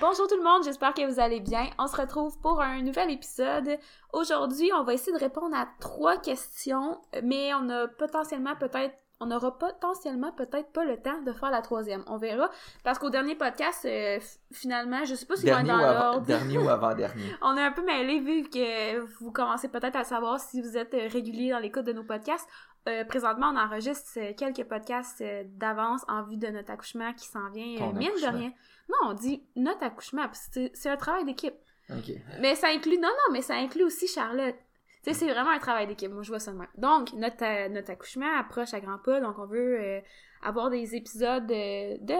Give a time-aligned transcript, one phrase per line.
[0.00, 1.66] Bonjour tout le monde, j'espère que vous allez bien.
[1.78, 3.78] On se retrouve pour un nouvel épisode.
[4.12, 9.26] Aujourd'hui, on va essayer de répondre à trois questions, mais on a potentiellement peut-être on
[9.26, 12.04] n'aura potentiellement peut-être pas le temps de faire la troisième.
[12.06, 12.50] On verra.
[12.84, 14.18] Parce qu'au dernier podcast, euh,
[14.52, 16.20] finalement, je sais pas si on est dans l'ordre.
[16.20, 17.34] Dernier ou avant-dernier.
[17.42, 20.94] On est un peu mêlés vu que vous commencez peut-être à savoir si vous êtes
[20.94, 22.48] euh, régulier dans l'écoute de nos podcasts.
[22.88, 25.22] Euh, présentement, on enregistre quelques podcasts
[25.56, 28.52] d'avance en vue de notre accouchement qui s'en vient, Ton mine de rien.
[28.88, 31.54] Non, on dit notre accouchement, parce que c'est- un travail d'équipe.
[31.90, 32.12] Ok.
[32.40, 34.56] Mais ça inclut, non, non, mais ça inclut aussi Charlotte.
[35.04, 36.10] Tu sais, c'est vraiment un travail d'équipe.
[36.10, 36.68] Moi, je vois ça de même.
[36.76, 39.20] Donc, notre, euh, notre accouchement approche à grands pas.
[39.20, 40.00] Donc, on veut euh,
[40.42, 42.14] avoir des épisodes euh, de,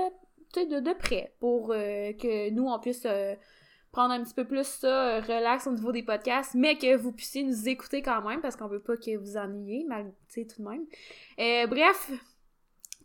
[0.54, 3.06] tu sais, de, de près pour euh, que nous, on puisse
[3.90, 7.42] prendre un petit peu plus ça relax au niveau des podcasts, mais que vous puissiez
[7.42, 10.62] nous écouter quand même parce qu'on veut pas que vous ennuyiez, mal, tu sais, tout
[10.62, 11.68] de même.
[11.68, 12.10] Bref,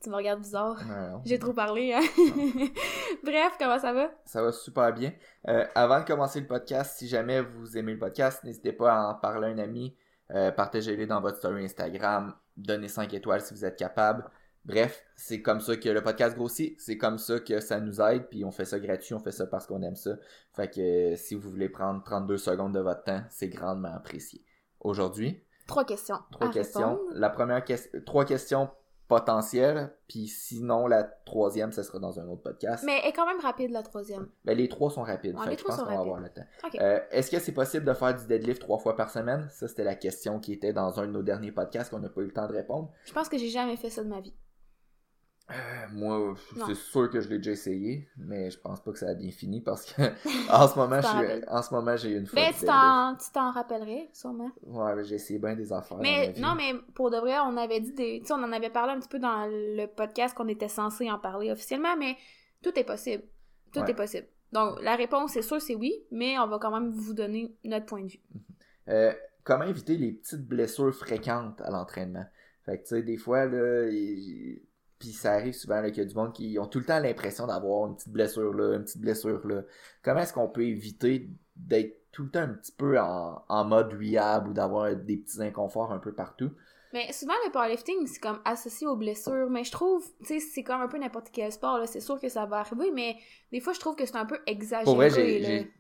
[0.04, 0.78] tu me regardes bizarre.
[1.26, 2.02] J'ai trop parlé, hein?
[3.24, 4.10] bref, comment ça va?
[4.26, 5.14] Ça va super bien.
[5.48, 9.08] Euh, avant de commencer le podcast, si jamais vous aimez le podcast, n'hésitez pas à
[9.10, 9.96] en parler à un ami.
[10.32, 12.34] Euh, Partagez-le dans votre story Instagram.
[12.58, 14.26] Donnez 5 étoiles si vous êtes capable.
[14.66, 16.80] Bref, c'est comme ça que le podcast grossit.
[16.80, 18.30] C'est comme ça que ça nous aide.
[18.30, 19.14] Puis on fait ça gratuit.
[19.14, 20.12] On fait ça parce qu'on aime ça.
[20.56, 24.44] Fait que euh, si vous voulez prendre 32 secondes de votre temps, c'est grandement apprécié.
[24.80, 26.20] Aujourd'hui, Trois questions.
[26.32, 26.92] trois à questions.
[26.96, 27.12] répondre.
[27.16, 28.70] La première question, trois questions
[29.14, 29.94] potentielles.
[30.08, 32.84] Puis sinon, la troisième, ce sera dans un autre podcast.
[32.86, 34.28] Mais elle est quand même rapide, la troisième.
[34.46, 35.36] Ben, les trois sont rapides.
[35.36, 36.44] Ouais, fait les je trois pense qu'on va avoir le temps.
[36.80, 39.48] Euh, Est-ce que c'est possible de faire du deadlift trois fois par semaine?
[39.52, 42.22] Ça, c'était la question qui était dans un de nos derniers podcasts qu'on n'a pas
[42.22, 42.92] eu le temps de répondre.
[43.06, 44.34] Je pense que j'ai jamais fait ça de ma vie.
[45.52, 45.54] Euh,
[45.92, 49.14] moi, c'est sûr que je l'ai déjà essayé, mais je pense pas que ça a
[49.14, 50.02] bien fini parce que
[50.50, 52.40] en ce moment, je en ce moment, j'ai eu une fois.
[52.42, 54.50] Ben, tu t'en, rappellerais, sûrement.
[54.66, 55.98] Ouais, j'ai essayé bien des affaires.
[55.98, 58.20] mais non, mais pour de vrai, on avait dit des.
[58.22, 61.12] Tu sais, on en avait parlé un petit peu dans le podcast qu'on était censé
[61.12, 62.16] en parler officiellement, mais
[62.62, 63.24] tout est possible.
[63.74, 63.92] Tout Ouais.
[63.92, 64.28] est possible.
[64.54, 67.86] Donc, la réponse, c'est sûr, c'est oui, mais on va quand même vous donner notre
[67.88, 68.22] point de vue.
[68.88, 69.12] Euh,
[69.44, 72.26] comment éviter les petites blessures fréquentes à l'entraînement?
[72.66, 74.62] Fait que, tu sais, des fois, là, il-
[75.04, 77.46] puis ça arrive souvent qu'il y a du monde qui ont tout le temps l'impression
[77.46, 79.64] d'avoir une petite blessure là, une petite blessure là.
[80.02, 83.92] Comment est-ce qu'on peut éviter d'être tout le temps un petit peu en, en mode
[83.92, 86.52] rehab ou d'avoir des petits inconforts un peu partout?
[86.94, 89.50] Mais souvent, le powerlifting, c'est comme associé aux blessures.
[89.50, 91.86] Mais je trouve, tu sais, c'est comme un peu n'importe quel sport.
[91.86, 93.18] C'est sûr que ça va arriver, mais
[93.52, 94.86] des fois, je trouve que c'est un peu exagéré.
[94.86, 95.10] Pour vrai,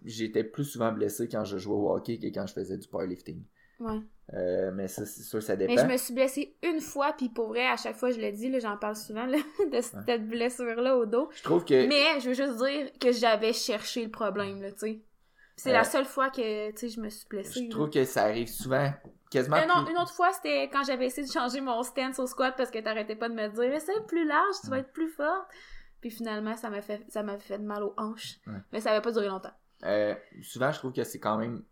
[0.03, 3.44] j'étais plus souvent blessé quand je jouais au hockey que quand je faisais du powerlifting.
[3.84, 4.00] Ouais.
[4.34, 5.82] Euh, mais ça, c'est sûr, ça Mais dépend.
[5.82, 8.50] je me suis blessée une fois, puis pour vrai, à chaque fois, je le dis,
[8.50, 9.38] là, j'en parle souvent, là,
[9.72, 11.30] de cette blessure-là au dos.
[11.34, 14.78] Je trouve que Mais je veux juste dire que j'avais cherché le problème, là, tu
[14.80, 15.00] sais.
[15.56, 17.66] C'est Euh, la seule fois que, tu sais, je me suis blessée.
[17.66, 18.92] je trouve que ça arrive souvent,
[19.30, 19.58] quasiment.
[19.58, 22.26] Euh, non, plus- une autre fois, c'était quand j'avais essayé de changer mon stance au
[22.26, 25.10] squat parce que t'arrêtais pas de me dire essaye plus large, tu vas être plus
[25.10, 25.48] forte.
[26.02, 28.38] Puis finalement, ça m'a fait ça m'a fait mal aux hanches.
[28.48, 28.54] Ouais.
[28.72, 29.54] Mais ça avait pas duré longtemps.
[29.86, 31.64] Euh, souvent, je trouve que c'est quand même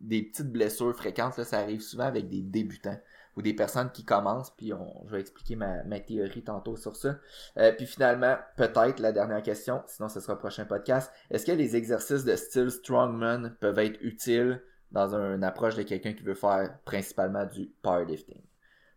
[0.00, 1.36] des petites blessures fréquentes.
[1.38, 2.98] Là, ça arrive souvent avec des débutants
[3.36, 4.50] ou des personnes qui commencent.
[4.56, 7.16] Puis on, je vais expliquer ma, ma théorie tantôt sur ça.
[7.58, 11.12] Euh, puis finalement, peut-être la dernière question, sinon ce sera le prochain podcast.
[11.30, 15.82] Est-ce que les exercices de style strongman peuvent être utiles dans un- une approche de
[15.82, 18.42] quelqu'un qui veut faire principalement du powerlifting?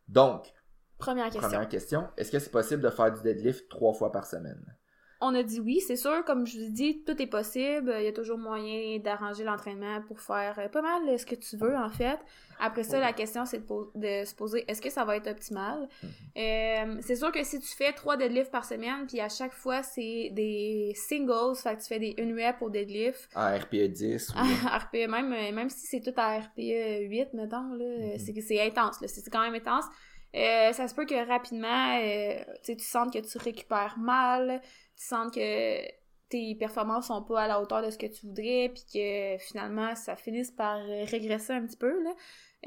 [0.08, 0.54] Donc,
[0.98, 1.42] Première question.
[1.42, 4.64] première question, est-ce que c'est possible de faire du deadlift trois fois par semaine?
[5.22, 7.94] On a dit oui, c'est sûr, comme je vous ai dit, tout est possible.
[8.00, 11.58] Il y a toujours moyen d'arranger l'entraînement pour faire euh, pas mal ce que tu
[11.58, 12.18] veux, en fait.
[12.62, 15.28] Après ça, la question, c'est de, po- de se poser est-ce que ça va être
[15.28, 15.88] optimal?
[16.38, 19.84] Euh, C'est sûr que si tu fais trois deadlifts par semaine, puis à chaque fois,
[19.84, 23.30] c'est des singles, fait que tu fais des une rep au deadlift.
[23.36, 24.34] En RPE 10 ou...
[24.70, 28.20] À RPE, même, euh, même si c'est tout à RPE 8, mettons, là, Mhm.
[28.20, 29.86] c'est que c'est intense, là, c'est c'est quand même intense.
[30.36, 34.62] Euh, ça se peut que rapidement, euh, tu sentes que tu récupères mal,
[35.00, 35.82] tu sens que
[36.28, 39.96] tes performances sont pas à la hauteur de ce que tu voudrais, puis que finalement,
[39.96, 42.14] ça finisse par euh, régresser un petit peu, là.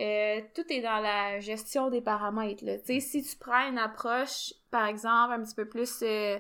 [0.01, 2.79] Euh, tout est dans la gestion des paramètres, là.
[2.85, 6.39] Si tu prends une approche, par exemple, un petit peu plus euh,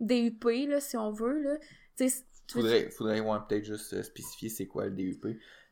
[0.00, 1.56] DUP, là, si on veut, là,
[1.96, 2.08] tu
[2.48, 5.24] Faudrait, peut-être juste spécifier c'est quoi le DUP.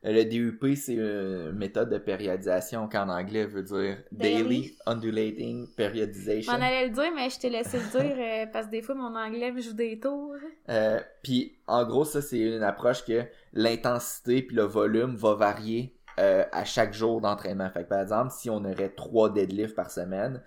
[0.05, 4.43] Euh, le DUP, c'est une méthode de périodisation qu'en anglais veut dire Daily.
[4.43, 6.53] Daily Undulating Periodization.
[6.53, 8.95] m'en allais le dire, mais je t'ai laissé le dire euh, parce que des fois,
[8.95, 10.37] mon anglais me joue des tours.
[10.71, 15.95] Euh, puis en gros, ça, c'est une approche que l'intensité puis le volume va varier
[16.19, 17.69] euh, à chaque jour d'entraînement.
[17.71, 20.43] Fait que, par exemple, si on aurait trois deadlifts par semaine,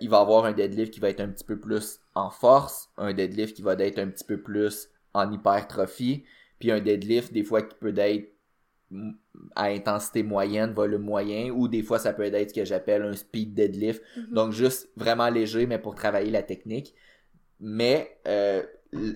[0.00, 2.90] il va y avoir un deadlift qui va être un petit peu plus en force,
[2.98, 6.24] un deadlift qui va être un petit peu plus en hypertrophie,
[6.58, 8.31] puis un deadlift des fois qui peut être
[9.56, 13.14] à intensité moyenne, volume moyen, ou des fois ça peut être ce que j'appelle un
[13.14, 14.34] speed deadlift, Mhm.
[14.34, 16.94] donc juste vraiment léger, mais pour travailler la technique.
[17.60, 18.62] Mais euh,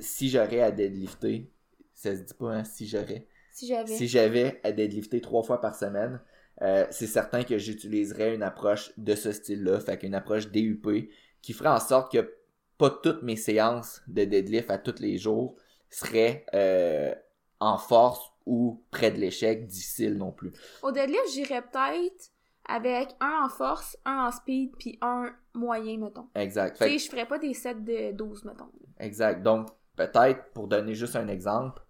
[0.01, 1.51] si j'aurais à deadlifter,
[1.95, 3.27] ça se dit pas, hein, si j'aurais.
[3.53, 3.97] Si j'avais.
[3.97, 6.21] Si j'avais à deadlifter trois fois par semaine,
[6.63, 11.11] euh, c'est certain que j'utiliserais une approche de ce style-là, fait qu'une approche DUP,
[11.43, 12.35] qui ferait en sorte que
[12.79, 15.57] pas toutes mes séances de deadlift à tous les jours
[15.89, 17.15] seraient euh,
[17.61, 20.53] en force ou près de l'échec, difficile non plus.
[20.83, 22.31] Au deadlift, j'irais peut-être
[22.69, 26.29] avec un en force, un en speed, puis un moyen, mettons.
[26.35, 26.77] Exact.
[26.79, 28.71] Tu sais, je ferais pas des sets de 12, mettons.
[28.99, 29.43] exact.
[29.43, 31.83] Donc, peut-être, pour donner juste un exemple,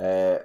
[0.00, 0.38] euh,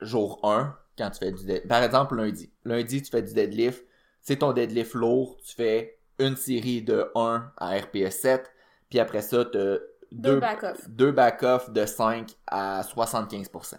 [0.00, 2.52] jour 1, quand tu fais du deadlift, par exemple lundi.
[2.64, 3.84] Lundi, tu fais du deadlift,
[4.20, 8.52] c'est ton deadlift lourd, tu fais une série de 1 à RPS 7,
[8.88, 9.78] puis après ça, tu as
[10.12, 10.40] Deux
[10.88, 13.78] deux back-off de 5 à 75%.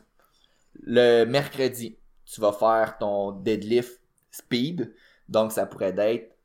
[0.83, 4.01] Le mercredi, tu vas faire ton deadlift
[4.31, 4.93] speed,
[5.29, 6.35] donc ça pourrait être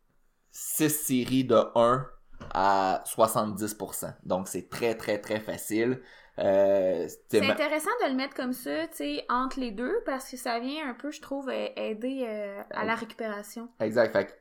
[0.52, 2.06] 6 séries de 1
[2.54, 4.14] à 70%.
[4.24, 6.00] Donc c'est très très très facile.
[6.38, 10.36] Euh, c'est intéressant de le mettre comme ça, tu sais, entre les deux, parce que
[10.36, 13.68] ça vient un peu, je trouve, euh, aider euh, à la récupération.
[13.78, 14.12] Exact.
[14.12, 14.32] Fait que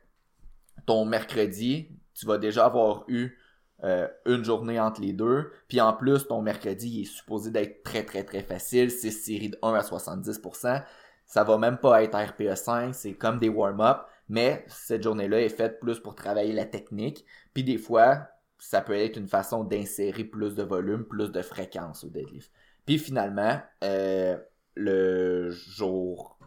[0.86, 3.36] ton mercredi, tu vas déjà avoir eu
[3.84, 5.52] euh, une journée entre les deux.
[5.68, 8.90] Puis en plus, ton mercredi est supposé d'être très très très facile.
[8.90, 10.82] 6 séries de 1 à 70%.
[11.26, 13.98] Ça va même pas être RPE 5, c'est comme des warm-up.
[14.28, 17.24] Mais cette journée-là est faite plus pour travailler la technique.
[17.54, 18.28] Puis des fois,
[18.58, 22.50] ça peut être une façon d'insérer plus de volume, plus de fréquence au deadlift.
[22.84, 24.36] Puis finalement, euh,
[24.74, 26.38] le jour,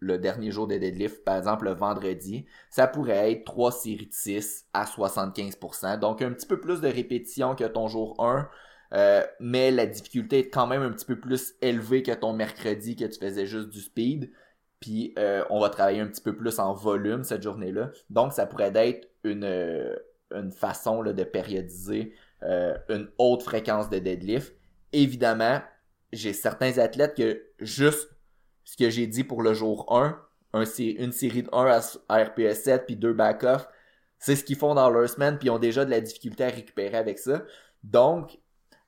[0.00, 4.12] le dernier jour de deadlift, par exemple le vendredi, ça pourrait être 3 séries de
[4.12, 5.98] 6 à 75%.
[5.98, 8.48] Donc un petit peu plus de répétition que ton jour 1.
[8.92, 12.96] euh, mais la difficulté est quand même un petit peu plus élevée que ton mercredi
[12.96, 14.30] que tu faisais juste du speed.
[14.80, 17.90] Puis euh, on va travailler un petit peu plus en volume cette journée-là.
[18.10, 19.96] Donc ça pourrait être une, euh,
[20.50, 24.54] façon de périodiser une haute fréquence de deadlift.
[24.92, 25.60] Évidemment,
[26.12, 28.15] j'ai certains athlètes que juste
[28.66, 30.20] ce que j'ai dit pour le jour 1,
[30.52, 33.68] un une série de 1 à RPS 7 puis deux back-off,
[34.18, 36.48] c'est ce qu'ils font dans leur semaine puis ils ont déjà de la difficulté à
[36.48, 37.42] récupérer avec ça.
[37.84, 38.38] Donc,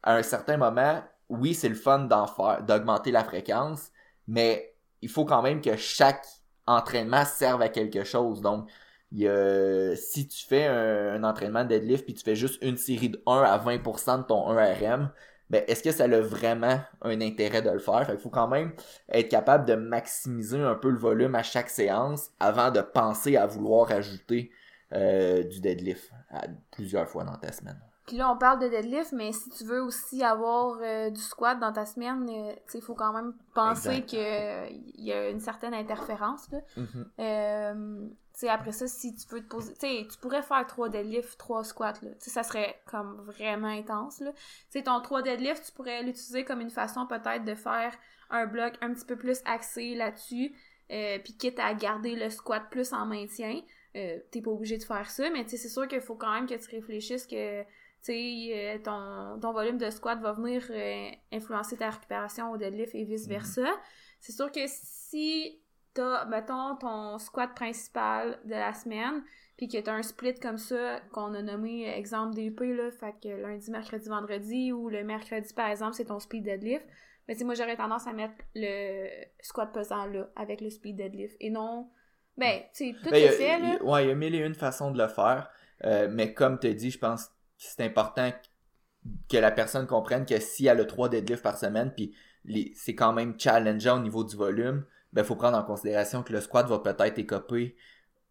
[0.03, 3.91] à un certain moment, oui, c'est le fun d'en faire, d'augmenter la fréquence,
[4.27, 6.27] mais il faut quand même que chaque
[6.67, 8.41] entraînement serve à quelque chose.
[8.41, 8.69] Donc,
[9.13, 12.63] il y a- si tu fais un, un entraînement de deadlift puis tu fais juste
[12.63, 15.11] une série de 1 à 20% de ton 1 RM,
[15.51, 18.07] ben, est-ce que ça a vraiment un intérêt de le faire?
[18.07, 18.73] Fait qu'il faut quand même
[19.09, 23.47] être capable de maximiser un peu le volume à chaque séance avant de penser à
[23.47, 24.51] vouloir ajouter
[24.93, 27.81] euh, du deadlift à plusieurs fois dans ta semaine.
[28.09, 31.61] Puis là, on parle de deadlift, mais si tu veux aussi avoir euh, du squat
[31.61, 34.19] dans ta semaine, euh, tu sais, il faut quand même penser qu'il
[34.97, 37.75] y a une certaine interférence, là.
[38.33, 39.75] Tu sais, après ça, si tu veux te poser...
[39.75, 42.11] Tu sais, tu pourrais faire trois deadlifts, trois squats, là.
[42.13, 44.33] Tu sais, ça serait comme vraiment intense, là.
[44.33, 44.39] Tu
[44.71, 47.93] sais, ton trois deadlifts, tu pourrais l'utiliser comme une façon peut-être de faire
[48.31, 50.55] un bloc un petit peu plus axé là-dessus,
[50.91, 53.61] euh, puis quitte à garder le squat plus en maintien.
[53.93, 56.47] T'es pas obligé de faire ça, mais tu sais, c'est sûr qu'il faut quand même
[56.47, 57.65] que tu réfléchisses que
[58.03, 62.95] sais, euh, ton, ton volume de squat va venir euh, influencer ta récupération au deadlift
[62.95, 63.67] et vice-versa.
[64.21, 65.61] C'est sûr que si
[65.95, 69.23] t'as, mettons, ton squat principal de la semaine,
[69.57, 73.15] puis que t'as un split comme ça, qu'on a nommé euh, exemple DUP, là, fait
[73.23, 76.87] que lundi, mercredi, vendredi, ou le mercredi, par exemple, c'est ton speed deadlift,
[77.27, 79.09] mais tu sais, moi, j'aurais tendance à mettre le
[79.41, 81.91] squat pesant là, avec le speed deadlift, et non...
[82.37, 83.83] Ben, tu sais, tout Ben, est a- fait, il- là.
[83.83, 85.51] Ouais, il y a mille et une façons de le faire.
[85.85, 88.33] Euh, mais comme tu dit, je pense c'est important
[89.29, 92.15] que la personne comprenne que si elle a trois deadlifts par semaine, puis
[92.75, 96.41] c'est quand même challengeant au niveau du volume, ben faut prendre en considération que le
[96.41, 97.77] squat va peut-être écoper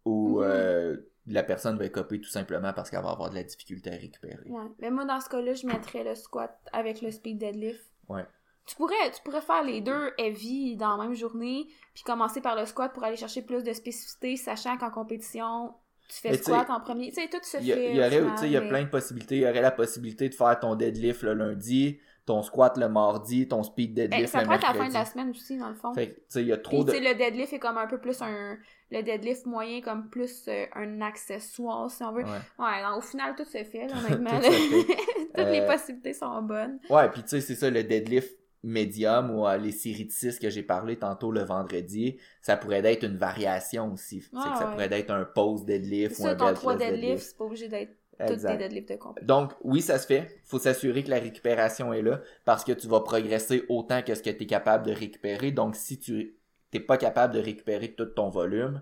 [0.05, 0.43] ou Mhm.
[0.47, 3.97] euh, la personne va écoper tout simplement parce qu'elle va avoir de la difficulté à
[3.97, 4.49] récupérer.
[4.49, 4.63] Ouais.
[4.79, 7.83] Mais moi, dans ce cas-là, je mettrais le squat avec le speed deadlift.
[8.07, 8.25] Ouais.
[8.65, 12.55] Tu pourrais, tu pourrais faire les deux heavy dans la même journée, puis commencer par
[12.55, 15.73] le squat pour aller chercher plus de spécificité, sachant qu'en compétition,
[16.07, 17.09] tu fais squat en premier?
[17.09, 17.89] Tu sais, tout se Il y, a- fait.
[17.91, 19.35] il y au aurait, il y a plein de possibilités.
[19.37, 23.47] Il y aurait la possibilité de faire ton deadlift le lundi, ton squat le mardi,
[23.47, 24.85] ton speed Ben, deadlift ça le pourrait être la mercredi.
[24.93, 25.93] fin de la semaine aussi, dans le fond.
[25.93, 26.91] Fait tu sais, il y a Puis, trop de...
[26.91, 28.57] tu sais, le deadlift est comme un peu plus un.
[28.89, 32.23] Le deadlift moyen, comme plus euh, un accessoire, si on veut.
[32.23, 32.29] Ouais.
[32.57, 34.39] Ouais, non, au final, tout se fait, honnêtement.
[34.39, 36.79] Toutes les Euh, possibilités sont bonnes.
[36.89, 40.39] Ouais, puis tu sais, c'est ça, le deadlift médium ou euh, les séries de 6
[40.39, 44.21] que j'ai parlé tantôt le vendredi, ça pourrait être une variation aussi.
[44.21, 44.71] c'est Ouais, que ça ouais.
[44.71, 47.67] pourrait être un pose deadlift ou un ton belt 3 press deadlifts, c'est pas obligé
[47.67, 47.95] d'être
[48.25, 49.21] tous des deadlifts de compé.
[49.21, 50.39] Donc, oui, ça se fait.
[50.43, 54.21] faut s'assurer que la récupération est là parce que tu vas progresser autant que ce
[54.23, 55.51] que tu es capable de récupérer.
[55.51, 56.35] Donc, si tu
[56.71, 58.81] t'es pas capable de récupérer tout ton volume,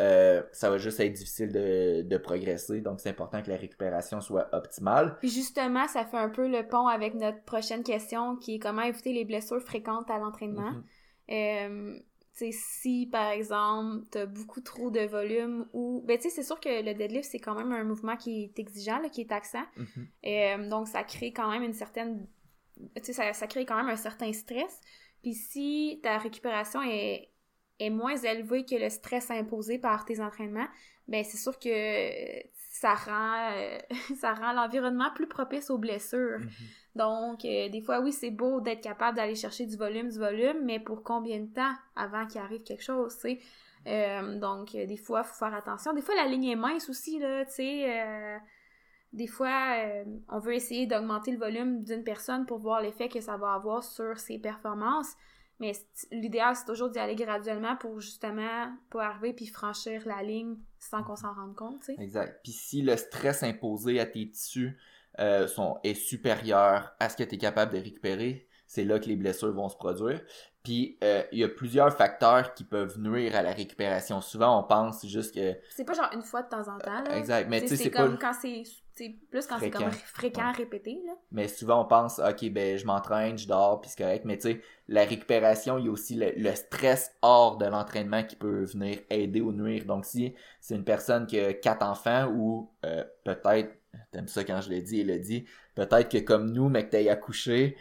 [0.00, 2.80] euh, ça va juste être difficile de, de progresser.
[2.80, 5.16] Donc, c'est important que la récupération soit optimale.
[5.18, 8.82] Puis justement, ça fait un peu le pont avec notre prochaine question qui est comment
[8.82, 10.72] éviter les blessures fréquentes à l'entraînement.
[11.30, 11.98] Euh,
[12.34, 16.42] tu sais, si par exemple t'as beaucoup trop de volume ou ben tu sais c'est
[16.42, 19.28] sûr que le deadlift c'est quand même un mouvement qui est exigeant là, qui est
[19.28, 19.64] taxant.
[20.24, 22.26] Euh, donc ça crée quand même une certaine
[22.96, 24.80] tu sais ça, ça crée quand même un certain stress
[25.22, 27.31] puis si ta récupération est
[27.86, 30.68] est moins élevée que le stress imposé par tes entraînements
[31.08, 31.68] ben c'est sûr que
[32.56, 33.78] ça rend euh,
[34.20, 36.48] ça rend l'environnement plus propice aux blessures Mhm.
[36.94, 40.64] donc, euh, des fois, oui, c'est beau d'être capable d'aller chercher du volume, du volume,
[40.64, 43.38] mais pour combien de temps avant qu'il arrive quelque chose, tu sais?
[43.86, 45.92] Euh, donc, euh, des fois, il faut faire attention.
[45.94, 48.02] Des fois, la ligne est mince aussi, là, tu sais.
[48.02, 48.38] euh,
[49.12, 53.20] des fois, euh, on veut essayer d'augmenter le volume d'une personne pour voir l'effet que
[53.20, 55.14] ça va avoir sur ses performances.
[55.62, 55.74] Mais
[56.10, 61.04] l'idéal, c'est toujours d'y aller graduellement pour justement pas arriver puis franchir la ligne sans
[61.04, 61.88] qu'on s'en rende compte.
[61.98, 62.40] Exact.
[62.42, 64.76] Puis si le stress imposé à tes tissus
[65.20, 69.04] euh, sont, est supérieur à ce que tu es capable de récupérer, c'est là que
[69.04, 70.18] les blessures vont se produire.
[70.62, 74.22] Puis euh, il y a plusieurs facteurs qui peuvent nuire à la récupération.
[74.22, 75.54] Souvent, on pense juste que...
[75.68, 77.18] C'est pas genre une fois de temps en temps, là.
[77.18, 77.50] Exact.
[77.50, 78.04] Mais Tu sais, c'est pas...
[78.04, 78.62] comme quand c'est
[78.94, 80.56] c'est plus quand c'est comme fréquent Ouais.
[80.56, 84.24] répété là Mais souvent, on pense, OK, ben, je m'entraîne, je dors, puis c'est correct.
[84.24, 88.22] Mais tu sais, la récupération, il y a aussi le, le stress hors de l'entraînement
[88.22, 89.84] qui peut venir aider ou nuire.
[89.84, 93.70] Donc, si c'est une personne qui a quatre enfants ou euh, peut-être,
[94.12, 96.90] t'aimes ça quand je le dis, elle le dit, peut-être que comme nous, mais que
[96.90, 97.76] t'aies accouché,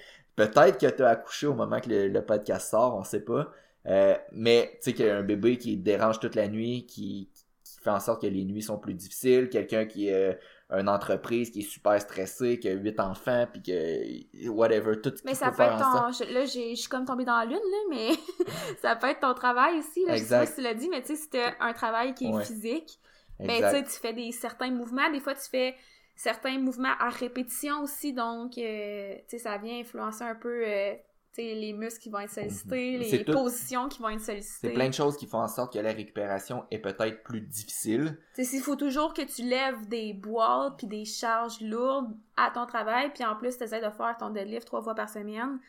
[0.48, 3.52] peut-être que t'as accouché au moment que le, le podcast sort, on sait pas.
[3.88, 7.30] Euh, mais tu sais qu'il y a un bébé qui dérange toute la nuit, qui,
[7.64, 10.38] qui fait en sorte que les nuits sont plus difficiles, quelqu'un qui est
[10.70, 15.22] une entreprise qui est super stressée, qui a huit enfants, puis que whatever, tout ce
[15.26, 17.56] mais ça peut faire être ton je- là je suis comme tombée dans la lune
[17.56, 18.10] là mais
[18.82, 20.46] ça peut être ton travail aussi là je sais pas Exact.
[20.48, 21.30] si tu l'as dit mais tu sais si
[21.60, 22.46] un travail qui est Ouais.
[22.46, 23.00] physique
[23.40, 23.72] ben tu Exact.
[23.72, 25.76] sais tu fais des certains mouvements des fois tu fais
[26.15, 30.94] certains mouvements à répétition aussi donc euh, tu sais ça vient influencer un peu euh,
[31.34, 33.01] tu sais les muscles qui vont être sollicités Mhm.
[33.03, 35.72] les tout- positions qui vont être sollicitées C'est plein de choses qui font en sorte
[35.74, 38.18] que la récupération est peut-être plus difficile.
[38.36, 42.51] Tu sais, s'il faut toujours que tu lèves des boîtes puis des charges lourdes à
[42.51, 45.60] ton travail, puis en plus, tu essaies de faire ton deadlift trois fois par semaine,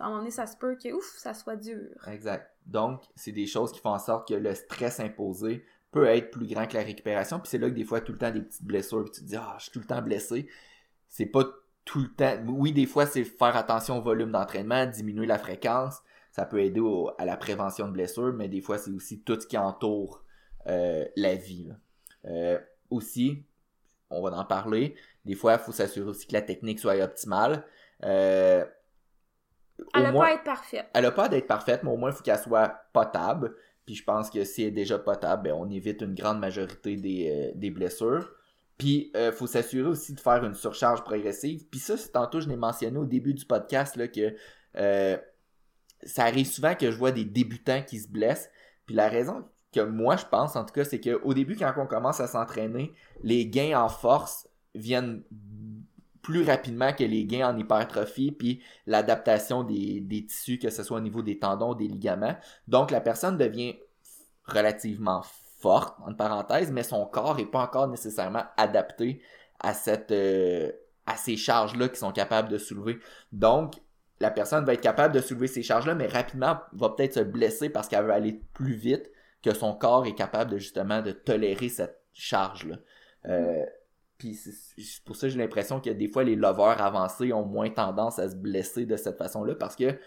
[0.00, 1.88] à un moment donné, ça se peut que, ouf, ça soit dur.
[2.08, 2.50] Exact.
[2.66, 6.46] Donc, c'est des choses qui font en sorte que le stress imposé peut être plus
[6.46, 7.38] grand que la récupération.
[7.38, 9.26] Puis c'est là que des fois, tout le temps, des petites blessures, puis tu te
[9.26, 10.48] dis, ah, je suis tout le temps blessé.
[11.08, 11.44] C'est pas
[11.84, 12.36] tout le temps.
[12.48, 16.00] Oui, des fois, c'est faire attention au volume d'entraînement, diminuer la fréquence.
[16.30, 19.38] Ça peut aider au- à la prévention de blessures, mais des fois, c'est aussi tout
[19.40, 20.24] ce qui entoure
[20.66, 21.70] euh, la vie.
[22.24, 22.58] Euh,
[22.88, 23.44] aussi,
[24.10, 24.94] on va en parler.
[25.24, 27.66] Des fois, il faut s'assurer aussi que la technique soit optimale.
[28.04, 28.64] Euh,
[29.94, 30.86] Elle au a moins- pas être parfaite.
[30.94, 33.54] elle a pas d'être parfaite, mais au moins, il faut qu'elle soit potable.
[33.86, 36.96] Puis je pense que si elle est déjà potable, ben, on évite une grande majorité
[36.96, 38.30] des, euh, des blessures.
[38.78, 41.64] Puis il faut s'assurer aussi de faire une surcharge progressive.
[41.70, 44.34] Puis ça, tantôt, je l'ai mentionné au début du podcast, là, que
[44.76, 45.16] euh,
[46.02, 48.50] ça arrive souvent que je vois des débutants qui se blessent.
[48.86, 51.86] Puis la raison que moi, je pense, en tout cas, c'est qu'au début, quand on
[51.86, 55.22] commence à s'entraîner, les gains en force viennent
[56.22, 60.98] plus rapidement que les gains en hypertrophie, puis l'adaptation des, des tissus, que ce soit
[60.98, 62.36] au niveau des tendons, des ligaments.
[62.68, 63.76] Donc, la personne devient
[64.44, 65.22] relativement
[65.58, 69.22] forte, entre parenthèses, mais son corps n'est pas encore nécessairement adapté
[69.60, 70.72] à, cette, euh,
[71.06, 72.98] à ces charges-là qui sont capables de soulever.
[73.32, 73.74] Donc,
[74.20, 77.68] la personne va être capable de soulever ces charges-là, mais rapidement va peut-être se blesser
[77.68, 79.10] parce qu'elle veut aller plus vite
[79.42, 82.76] que son corps est capable de justement de tolérer cette charge-là.
[83.26, 83.64] Euh,
[84.22, 87.70] puis c'est pour ça que j'ai l'impression que des fois les lovers avancés ont moins
[87.70, 89.98] tendance à se blesser de cette façon-là parce que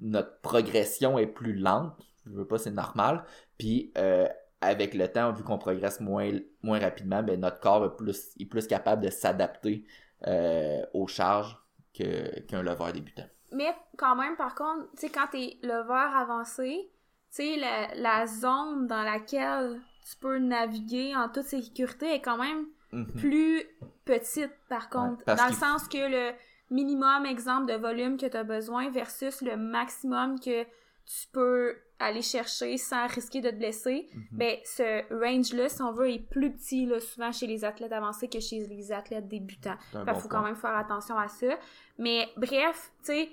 [0.00, 1.92] notre progression est plus lente.
[2.26, 3.24] Je veux pas, c'est normal.
[3.58, 4.26] Puis euh,
[4.60, 6.32] avec le temps, vu qu'on progresse moins,
[6.64, 9.84] moins rapidement, ben, notre corps est plus, est plus capable de s'adapter
[10.26, 11.56] euh, aux charges
[11.92, 13.28] qu'un lover débutant.
[13.52, 16.90] Mais quand même, par contre, tu sais, quand t'es lever avancé,
[17.32, 22.36] tu sais, la, la zone dans laquelle tu peux naviguer en toute sécurité est quand
[22.36, 23.06] même Mhm.
[23.14, 23.62] plus
[24.04, 25.22] petite, par contre.
[25.26, 26.32] Ouais, dans le sens que le
[26.70, 32.22] minimum, exemple, de volume que tu as besoin versus le maximum que tu peux aller
[32.22, 34.22] chercher sans risquer de te blesser, Mhm.
[34.32, 38.28] ben ce range-là, si on veut, est plus petit, là, souvent chez les athlètes avancés
[38.28, 39.76] que chez les athlètes débutants.
[39.92, 40.38] Bon faut point.
[40.38, 41.58] quand même faire attention à ça.
[41.98, 43.28] Mais bref, tu sais,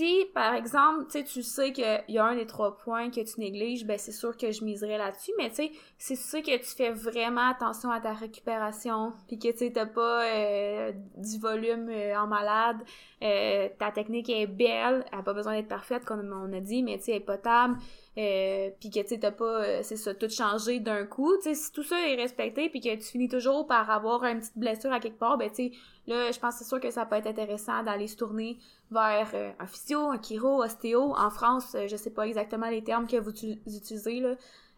[0.00, 3.20] si par exemple, tu sais, tu sais qu'il y a un des trois points que
[3.20, 5.32] tu négliges, ben c'est sûr que je miserais là-dessus.
[5.36, 9.48] Mais tu sais, c'est sûr que tu fais vraiment attention à ta récupération, puis que
[9.48, 12.78] tu sais, t'as pas euh, du volume euh, en malade,
[13.22, 16.82] euh, ta technique est belle, elle a pas besoin d'être parfaite, comme on a dit,
[16.82, 17.76] mais tu sais, elle est potable,
[18.18, 21.54] euh, puis que tu t'as pas, euh, c'est ça, tout changé d'un coup, tu sais,
[21.54, 24.92] si tout ça est respecté, puis que tu finis toujours par avoir une petite blessure
[24.92, 25.72] à quelque part, ben tu sais,
[26.06, 28.58] là, je pense que c'est sûr que ça peut être intéressant d'aller se tourner
[28.90, 31.14] vers euh, un physio, un chiro, ostéo.
[31.16, 34.34] En France, euh, je sais pas exactement les termes que vous tu- utilisez, là,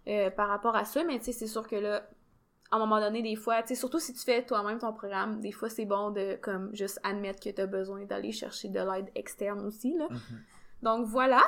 [0.08, 2.06] euh, par rapport à ça, mais tu sais, c'est sûr que là,
[2.70, 5.40] à un moment donné, des fois, tu sais, surtout si tu fais toi-même ton programme,
[5.40, 9.10] des fois, c'est bon de, comme, juste admettre que t'as besoin d'aller chercher de l'aide
[9.14, 10.08] externe aussi, là.
[10.10, 10.42] Mhm.
[10.82, 11.42] Donc, voilà.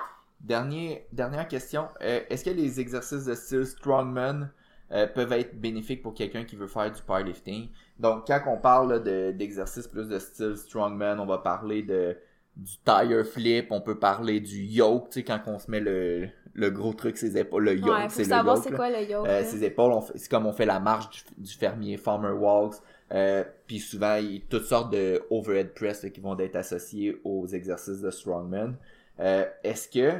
[0.44, 1.88] Dernier, dernière question.
[2.02, 4.50] Euh, Est-ce que les exercices de style strongman
[4.92, 7.68] euh, peuvent être bénéfiques pour quelqu'un qui veut faire du powerlifting?
[7.98, 12.16] Donc, quand on parle de- d'exercices plus de style strongman, on va parler de
[12.56, 16.28] du tire flip, on peut parler du yoke, tu sais, quand on se met le,
[16.52, 18.64] le gros truc ses épaules, le yoke, ouais, c'est le savoir yoke.
[18.68, 19.26] c'est quoi le yoke.
[19.26, 22.76] Euh, ses épaules, c'est comme on fait la marche du, du fermier, farmer walks.
[23.10, 26.54] Euh, puis souvent, il y a toutes sortes de overhead press là, qui vont être
[26.54, 28.76] associés aux exercices de strongman.
[29.18, 30.12] Euh, Est-ce que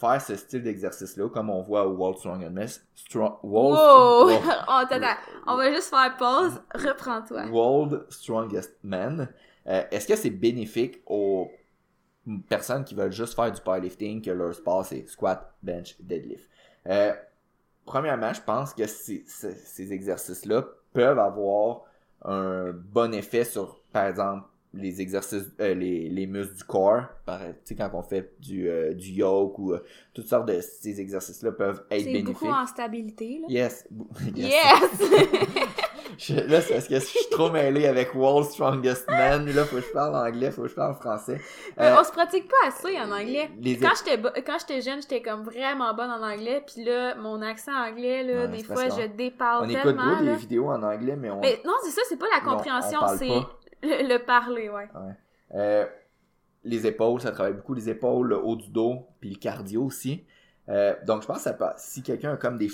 [0.00, 4.28] faire ce style d'exercice-là, comme on voit au World Strong, World, Wow!
[4.28, 5.16] World- oh, attends.
[5.46, 6.60] On va juste faire pause.
[6.74, 7.46] Reprends-toi.
[7.46, 9.28] World Strongest Man,
[9.66, 11.50] euh, est-ce que c'est bénéfique aux
[12.48, 16.48] personnes qui veulent juste faire du powerlifting, que leur sport c'est squat, bench, deadlift?
[16.88, 17.12] Euh,
[17.84, 20.64] premièrement, je pense que ces exercices-là
[20.94, 21.82] peuvent avoir
[22.24, 27.40] un bon effet sur, par exemple, les exercices, euh, les, les muscles du corps, par,
[27.40, 29.82] tu sais, quand on fait du, euh, du yoke ou euh,
[30.14, 32.26] toutes sortes de ces exercices-là peuvent être C'est bénéfiques.
[32.40, 33.46] beaucoup en stabilité, là.
[33.48, 33.88] Yes.
[34.36, 34.52] Yes!
[36.18, 39.46] Je- là, c'est parce que je suis trop mêlé avec World Strongest Man.
[39.46, 41.40] Là, faut que je parle anglais, faut que je parle français.
[41.78, 43.48] Euh, on se pratique pas assez en anglais.
[43.60, 47.14] les Quand j'étais bo- quand j'étais jeune, j'étais comme vraiment bonne en anglais, puis là,
[47.14, 50.66] mon accent anglais, là, des c'est fois, je déparle on écoute tellement, beaucoup des vidéos
[50.68, 51.40] en anglais, mais on.
[51.40, 53.28] Mais non, c'est ça, c'est pas la on compréhension, c'est.
[53.82, 54.88] Le, le parler, ouais.
[55.54, 55.86] Euh,
[56.64, 60.24] les épaules, ça travaille beaucoup les épaules, le haut du dos, puis le cardio aussi.
[60.68, 62.68] Euh, donc, je pense que ça peut, si quelqu'un a comme des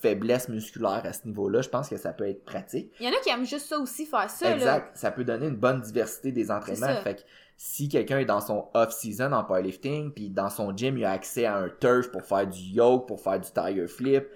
[0.00, 2.92] faiblesses musculaires à ce niveau-là, je pense que ça peut être pratique.
[3.00, 4.54] Il y en a qui aiment juste ça aussi, faire ça, là.
[4.54, 4.96] Exact.
[4.96, 6.94] Ça peut donner une bonne diversité des entraînements.
[7.02, 7.22] Fait que
[7.56, 11.46] si quelqu'un est dans son off-season en powerlifting, puis dans son gym, il a accès
[11.46, 14.26] à un turf pour faire du yoke, pour faire du tire flip,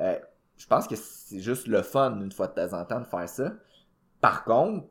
[0.00, 0.18] euh,
[0.56, 3.28] je pense que c'est juste le fun une fois de temps en temps de faire
[3.28, 3.52] ça.
[4.20, 4.86] Par contre,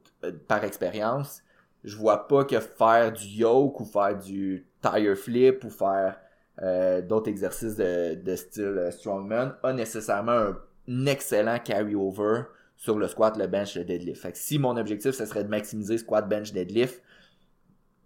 [0.48, 1.42] par expérience,
[1.84, 6.20] je vois pas que faire du yoke ou faire du tire flip ou faire
[6.62, 12.44] euh, d'autres exercices de, de style euh, strongman a nécessairement un, un excellent carry-over
[12.76, 14.22] sur le squat, le bench, le deadlift.
[14.22, 17.02] Fait que si mon objectif, ce serait de maximiser squat, bench, deadlift,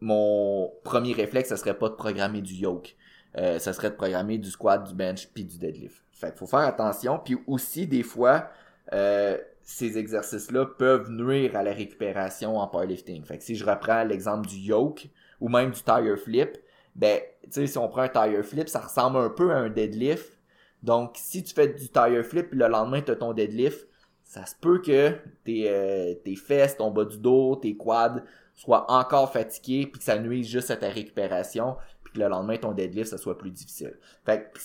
[0.02, 2.96] mon premier réflexe, ce serait pas de programmer du yoke.
[3.38, 6.04] Euh, ce serait de programmer du squat, du bench, puis du deadlift.
[6.12, 7.20] Fait qu'il faut faire attention.
[7.24, 8.50] Puis aussi, des fois,
[8.94, 13.24] euh, ces exercices-là peuvent nuire à la récupération en powerlifting.
[13.24, 16.58] Fait que si je reprends l'exemple du yoke ou même du tire flip,
[16.96, 19.70] ben, tu sais, si on prend un tire flip, ça ressemble un peu à un
[19.70, 20.40] deadlift.
[20.84, 23.88] Donc, si tu fais du tire flip, puis le lendemain, tu as ton deadlift,
[24.24, 25.12] ça se peut que
[25.44, 30.04] tes, euh, tes fesses, ton bas du dos, tes quads soient encore fatigués, puis que
[30.06, 33.52] ça nuise juste à ta récupération, puis que le lendemain, ton deadlift, ça soit plus
[33.52, 33.98] difficile.
[34.26, 34.60] Fait que,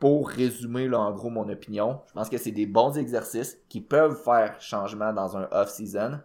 [0.00, 3.82] pour résumer, là, en gros, mon opinion, je pense que c'est des bons exercices qui
[3.82, 6.20] peuvent faire changement dans un off-season,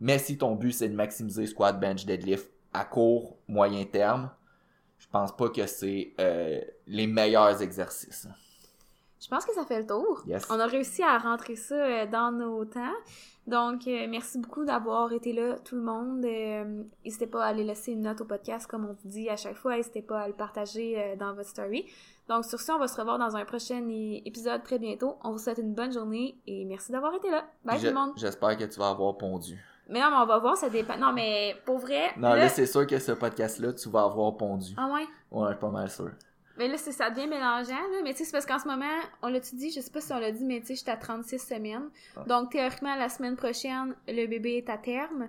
[0.00, 4.30] mais si ton but, c'est de maximiser squat, bench, deadlift à court, moyen terme,
[4.98, 8.26] je pense pas que c'est euh, les meilleurs exercices.
[9.20, 10.22] Je pense que ça fait le tour.
[10.26, 10.46] Yes.
[10.50, 12.92] On a réussi à rentrer ça euh, dans nos temps.
[13.46, 16.24] Donc, euh, merci beaucoup d'avoir été là, tout le monde.
[16.24, 19.36] Euh, N'hésitez pas à aller laisser une note au podcast, comme on vous dit à
[19.36, 19.76] chaque fois.
[19.76, 21.86] N'hésitez pas à le partager dans votre story.
[22.28, 23.88] Donc, sur ce, on va se revoir dans un prochain
[24.24, 25.16] épisode très bientôt.
[25.24, 27.44] On vous souhaite une bonne journée et merci d'avoir été là.
[27.64, 28.12] Bye Je- tout le monde.
[28.16, 29.58] J'espère que tu vas avoir pondu.
[29.88, 30.98] Mais non, mais on va voir, ça dépend.
[30.98, 32.10] Non, mais pour vrai.
[32.18, 34.74] Non, là- là, c'est sûr que ce podcast-là, tu vas avoir pondu.
[34.76, 35.06] Ah ouais?
[35.30, 36.10] Ouais, pas mal sûr.
[36.58, 38.00] Mais là, ça devient mélangeant, là.
[38.02, 38.84] Mais tu sais, c'est parce qu'en ce moment,
[39.22, 40.96] on l'a-tu dit, je sais pas si on l'a dit, mais tu sais, j'étais à
[40.96, 41.88] 36 semaines.
[42.16, 42.24] Ah.
[42.26, 45.28] Donc, théoriquement, la semaine prochaine, le bébé est à terme.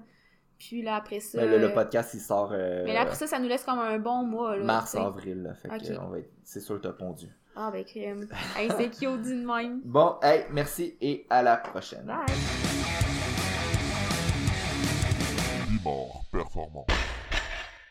[0.57, 1.37] Puis là, après ça.
[1.37, 2.49] Mais le, le podcast, il sort.
[2.51, 4.63] Euh, mais là, après ça, ça nous laisse comme un bon mois, là.
[4.63, 5.53] Mars-avril, là.
[5.53, 6.25] Fait être...
[6.43, 7.27] c'est sûr que t'as pondu.
[7.55, 8.27] Ah, ben, crème.
[8.57, 9.81] hey, c'est cute, dit de même?
[9.85, 12.05] Bon, hey, merci et à la prochaine.
[12.05, 12.25] Bye.
[15.83, 16.87] Bon, Performance.